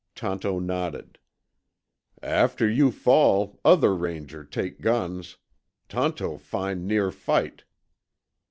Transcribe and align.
Tonto 0.15 0.57
nodded. 0.59 1.19
"After 2.23 2.67
you 2.67 2.89
fall, 2.89 3.59
other 3.63 3.93
Ranger 3.93 4.43
take 4.43 4.81
guns. 4.81 5.37
Tonto 5.89 6.39
find 6.39 6.87
near 6.87 7.11
fight." 7.11 7.65